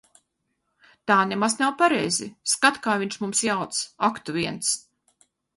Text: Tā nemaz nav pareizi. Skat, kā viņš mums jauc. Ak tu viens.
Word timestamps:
Tā 1.11 1.17
nemaz 1.31 1.57
nav 1.59 1.75
pareizi. 1.83 2.29
Skat, 2.55 2.81
kā 2.87 2.97
viņš 3.05 3.21
mums 3.25 3.45
jauc. 3.51 3.85
Ak 4.09 4.21
tu 4.31 4.39
viens. 4.43 4.77